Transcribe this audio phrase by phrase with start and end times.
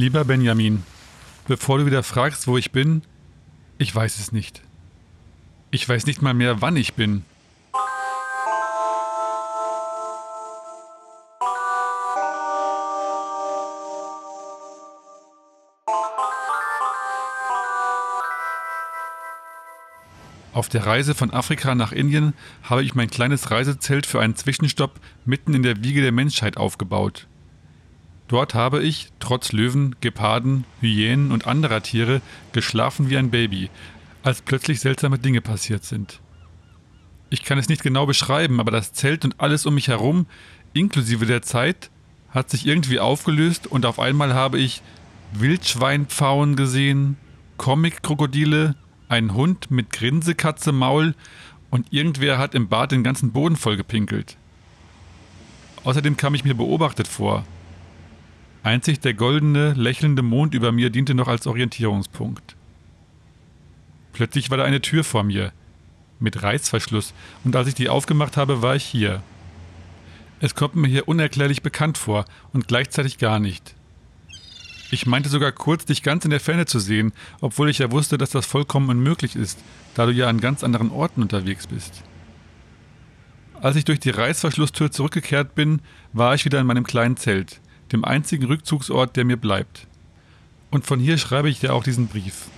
[0.00, 0.82] Lieber Benjamin,
[1.46, 3.02] bevor du wieder fragst, wo ich bin,
[3.76, 4.62] ich weiß es nicht.
[5.70, 7.22] Ich weiß nicht mal mehr, wann ich bin.
[20.54, 24.98] Auf der Reise von Afrika nach Indien habe ich mein kleines Reisezelt für einen Zwischenstopp
[25.26, 27.26] mitten in der Wiege der Menschheit aufgebaut.
[28.30, 32.20] Dort habe ich, trotz Löwen, Geparden, Hyänen und anderer Tiere,
[32.52, 33.70] geschlafen wie ein Baby,
[34.22, 36.20] als plötzlich seltsame Dinge passiert sind.
[37.28, 40.26] Ich kann es nicht genau beschreiben, aber das Zelt und alles um mich herum,
[40.74, 41.90] inklusive der Zeit,
[42.28, 44.80] hat sich irgendwie aufgelöst und auf einmal habe ich
[45.32, 47.16] Wildschweinpfauen gesehen,
[47.56, 48.76] Comic-Krokodile,
[49.08, 51.16] ein Hund mit Grinsekatze Maul
[51.68, 54.36] und irgendwer hat im Bad den ganzen Boden vollgepinkelt.
[55.82, 57.44] Außerdem kam ich mir beobachtet vor.
[58.62, 62.56] Einzig der goldene, lächelnde Mond über mir diente noch als Orientierungspunkt.
[64.12, 65.52] Plötzlich war da eine Tür vor mir,
[66.18, 69.22] mit Reißverschluss, und als ich die aufgemacht habe, war ich hier.
[70.40, 73.74] Es kommt mir hier unerklärlich bekannt vor und gleichzeitig gar nicht.
[74.90, 78.18] Ich meinte sogar kurz, dich ganz in der Ferne zu sehen, obwohl ich ja wusste,
[78.18, 79.58] dass das vollkommen unmöglich ist,
[79.94, 82.02] da du ja an ganz anderen Orten unterwegs bist.
[83.60, 85.80] Als ich durch die Reißverschlusstür zurückgekehrt bin,
[86.12, 87.60] war ich wieder in meinem kleinen Zelt,
[87.92, 89.86] dem einzigen Rückzugsort, der mir bleibt.
[90.70, 92.48] Und von hier schreibe ich dir auch diesen Brief.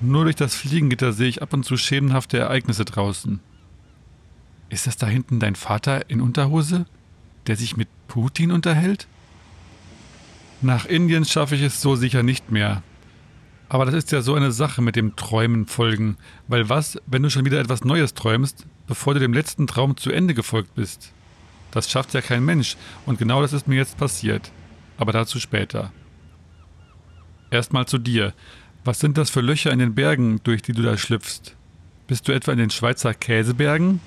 [0.00, 3.40] Nur durch das Fliegengitter sehe ich ab und zu schemenhafte Ereignisse draußen.
[4.70, 6.86] Ist das da hinten dein Vater in Unterhose,
[7.46, 9.08] der sich mit Putin unterhält?
[10.60, 12.82] Nach Indien schaffe ich es so sicher nicht mehr.
[13.68, 17.30] Aber das ist ja so eine Sache mit dem Träumen folgen, weil was, wenn du
[17.30, 21.12] schon wieder etwas Neues träumst, bevor du dem letzten Traum zu Ende gefolgt bist?
[21.70, 24.50] Das schafft ja kein Mensch und genau das ist mir jetzt passiert.
[24.96, 25.92] Aber dazu später.
[27.50, 28.34] Erstmal zu dir.
[28.84, 31.54] Was sind das für Löcher in den Bergen, durch die du da schlüpfst?
[32.06, 34.00] Bist du etwa in den Schweizer Käsebergen?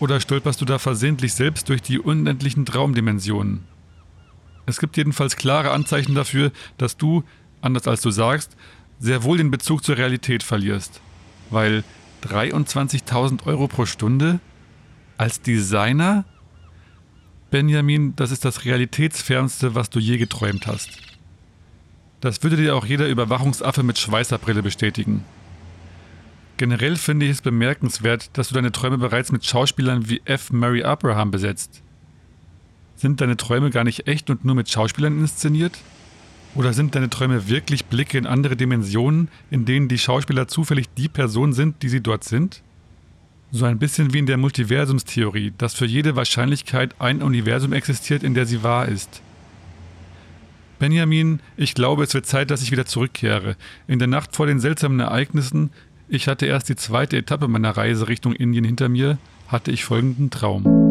[0.00, 3.64] Oder stolperst du da versehentlich selbst durch die unendlichen Traumdimensionen?
[4.66, 7.24] Es gibt jedenfalls klare Anzeichen dafür, dass du,
[7.60, 8.56] anders als du sagst,
[8.98, 11.00] sehr wohl den Bezug zur Realität verlierst.
[11.50, 11.84] Weil
[12.24, 14.40] 23.000 Euro pro Stunde?
[15.16, 16.24] Als Designer?
[17.50, 20.90] Benjamin, das ist das realitätsfernste, was du je geträumt hast.
[22.20, 25.24] Das würde dir auch jeder Überwachungsaffe mit Schweißerbrille bestätigen.
[26.58, 30.50] Generell finde ich es bemerkenswert, dass du deine Träume bereits mit Schauspielern wie F.
[30.50, 31.82] Mary Abraham besetzt.
[32.96, 35.78] Sind deine Träume gar nicht echt und nur mit Schauspielern inszeniert?
[36.54, 41.08] Oder sind deine Träume wirklich Blicke in andere Dimensionen, in denen die Schauspieler zufällig die
[41.08, 42.62] Person sind, die sie dort sind?
[43.50, 48.34] So ein bisschen wie in der Multiversumstheorie, dass für jede Wahrscheinlichkeit ein Universum existiert, in
[48.34, 49.22] der sie wahr ist.
[50.78, 53.56] Benjamin, ich glaube, es wird Zeit, dass ich wieder zurückkehre.
[53.86, 55.70] In der Nacht vor den seltsamen Ereignissen,
[56.08, 60.30] ich hatte erst die zweite Etappe meiner Reise Richtung Indien hinter mir, hatte ich folgenden
[60.30, 60.87] Traum.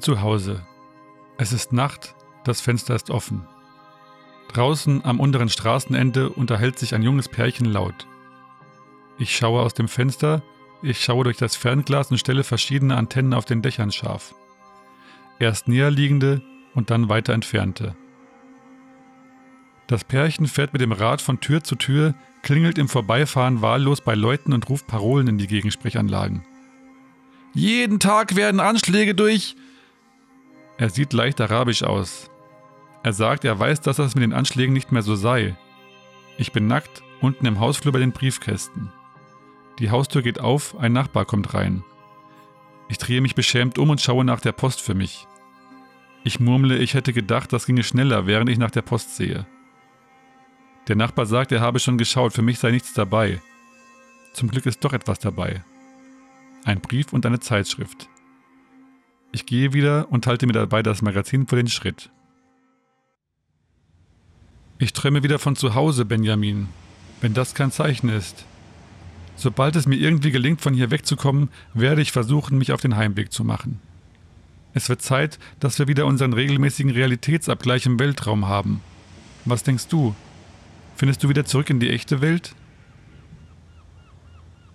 [0.00, 0.66] Zu Hause.
[1.38, 3.46] Es ist Nacht, das Fenster ist offen.
[4.52, 8.06] Draußen am unteren Straßenende unterhält sich ein junges Pärchen laut.
[9.18, 10.42] Ich schaue aus dem Fenster,
[10.82, 14.34] ich schaue durch das Fernglas und stelle verschiedene Antennen auf den Dächern scharf.
[15.38, 16.42] Erst näher liegende
[16.74, 17.94] und dann weiter entfernte.
[19.86, 24.14] Das Pärchen fährt mit dem Rad von Tür zu Tür, klingelt im Vorbeifahren wahllos bei
[24.14, 26.44] Leuten und ruft Parolen in die Gegensprechanlagen.
[27.54, 29.56] Jeden Tag werden Anschläge durch
[30.80, 32.30] er sieht leicht arabisch aus.
[33.02, 35.54] Er sagt, er weiß, dass das mit den Anschlägen nicht mehr so sei.
[36.38, 38.90] Ich bin nackt, unten im Hausflur bei den Briefkästen.
[39.78, 41.84] Die Haustür geht auf, ein Nachbar kommt rein.
[42.88, 45.26] Ich drehe mich beschämt um und schaue nach der Post für mich.
[46.24, 49.46] Ich murmle, ich hätte gedacht, das ginge schneller, während ich nach der Post sehe.
[50.88, 53.42] Der Nachbar sagt, er habe schon geschaut, für mich sei nichts dabei.
[54.32, 55.62] Zum Glück ist doch etwas dabei.
[56.64, 58.08] Ein Brief und eine Zeitschrift.
[59.32, 62.10] Ich gehe wieder und halte mir dabei das Magazin vor den Schritt.
[64.78, 66.68] Ich träume wieder von zu Hause, Benjamin,
[67.20, 68.44] wenn das kein Zeichen ist.
[69.36, 73.32] Sobald es mir irgendwie gelingt, von hier wegzukommen, werde ich versuchen, mich auf den Heimweg
[73.32, 73.80] zu machen.
[74.72, 78.80] Es wird Zeit, dass wir wieder unseren regelmäßigen Realitätsabgleich im Weltraum haben.
[79.44, 80.14] Was denkst du?
[80.96, 82.54] Findest du wieder zurück in die echte Welt?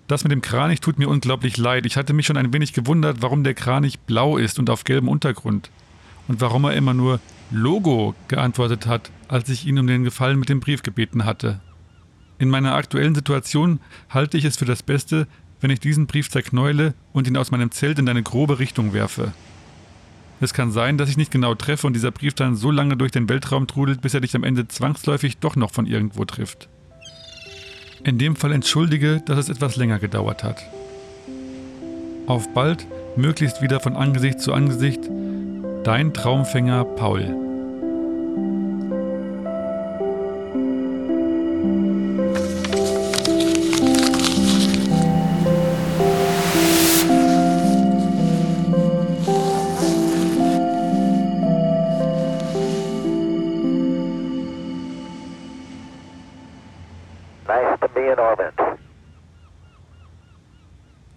[0.08, 1.86] Das mit dem Kranich tut mir unglaublich leid.
[1.86, 5.10] Ich hatte mich schon ein wenig gewundert, warum der Kranich blau ist und auf gelbem
[5.10, 5.72] Untergrund.
[6.28, 7.20] Und warum er immer nur
[7.52, 11.60] Logo geantwortet hat, als ich ihn um den Gefallen mit dem Brief gebeten hatte.
[12.38, 13.80] In meiner aktuellen Situation
[14.10, 15.28] halte ich es für das Beste,
[15.62, 19.34] wenn ich diesen Brief zerknäule und ihn aus meinem Zelt in eine grobe Richtung werfe.
[20.42, 23.12] Es kann sein, dass ich nicht genau treffe und dieser Brief dann so lange durch
[23.12, 26.68] den Weltraum trudelt, bis er dich am Ende zwangsläufig doch noch von irgendwo trifft.
[28.06, 30.62] In dem Fall entschuldige, dass es etwas länger gedauert hat.
[32.28, 32.86] Auf bald,
[33.16, 35.10] möglichst wieder von Angesicht zu Angesicht,
[35.84, 37.45] dein Traumfänger Paul.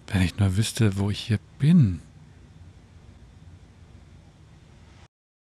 [0.07, 2.01] Wenn ich nur wüsste, wo ich hier bin.